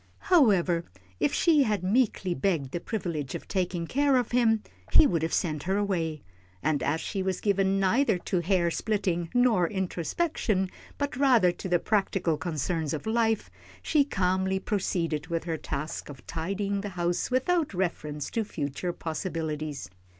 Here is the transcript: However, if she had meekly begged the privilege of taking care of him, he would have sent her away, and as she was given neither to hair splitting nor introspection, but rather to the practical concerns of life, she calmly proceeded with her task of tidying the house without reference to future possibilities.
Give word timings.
However, 0.31 0.83
if 1.19 1.31
she 1.31 1.61
had 1.61 1.83
meekly 1.83 2.33
begged 2.33 2.71
the 2.71 2.79
privilege 2.79 3.35
of 3.35 3.47
taking 3.47 3.85
care 3.85 4.15
of 4.15 4.31
him, 4.31 4.63
he 4.91 5.05
would 5.05 5.21
have 5.21 5.31
sent 5.31 5.61
her 5.69 5.77
away, 5.77 6.23
and 6.63 6.81
as 6.81 6.99
she 6.99 7.21
was 7.21 7.39
given 7.39 7.79
neither 7.79 8.17
to 8.17 8.39
hair 8.39 8.71
splitting 8.71 9.29
nor 9.35 9.67
introspection, 9.69 10.71
but 10.97 11.15
rather 11.15 11.51
to 11.51 11.69
the 11.69 11.77
practical 11.77 12.35
concerns 12.35 12.95
of 12.95 13.05
life, 13.05 13.51
she 13.83 14.03
calmly 14.03 14.57
proceeded 14.57 15.27
with 15.27 15.43
her 15.43 15.55
task 15.57 16.09
of 16.09 16.25
tidying 16.25 16.81
the 16.81 16.89
house 16.97 17.29
without 17.29 17.71
reference 17.75 18.31
to 18.31 18.43
future 18.43 18.93
possibilities. 18.93 19.87